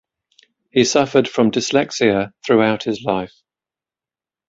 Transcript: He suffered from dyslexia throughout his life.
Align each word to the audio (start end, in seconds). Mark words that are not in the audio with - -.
He 0.71 0.83
suffered 0.83 1.29
from 1.29 1.51
dyslexia 1.51 2.31
throughout 2.43 2.83
his 2.85 3.03
life. 3.03 3.35